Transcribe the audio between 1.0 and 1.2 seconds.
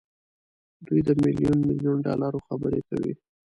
د